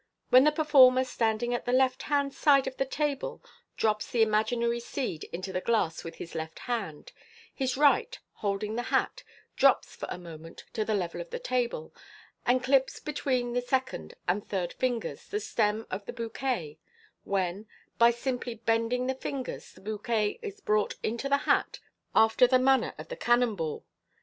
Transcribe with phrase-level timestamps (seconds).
[0.31, 3.39] When the performer, standing at the left hand side of the table,
[3.77, 7.11] drops the imaginary seed into the glass with his left hand,
[7.53, 9.23] his right, holding the hat,
[9.55, 11.93] drops for a moment to the level of the table,
[12.47, 16.79] and clips between the second and third fingers the stem of the bouquet,
[17.23, 17.67] when,
[17.99, 21.79] by simply bending the fingers, the bouquet is brought into the hat
[22.15, 23.85] after the manner of the cannon ball.